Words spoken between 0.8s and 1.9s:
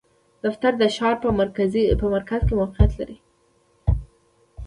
د ښار په مرکز